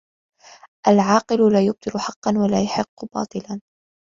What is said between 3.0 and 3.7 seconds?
باطلا